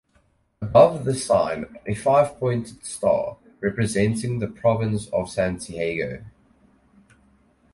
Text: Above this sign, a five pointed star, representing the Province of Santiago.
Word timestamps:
Above 0.63 1.05
this 1.05 1.23
sign, 1.23 1.77
a 1.85 1.93
five 1.93 2.35
pointed 2.39 2.83
star, 2.83 3.37
representing 3.59 4.39
the 4.39 4.47
Province 4.47 5.05
of 5.09 5.29
Santiago. 5.29 6.23